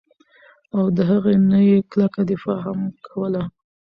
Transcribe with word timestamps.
او 0.75 0.85
د 0.95 0.97
هغې 1.09 1.35
نه 1.49 1.59
ئي 1.67 1.77
کلکه 1.91 2.21
دفاع 2.31 2.59
هم 2.65 2.79
کوله 3.07 3.43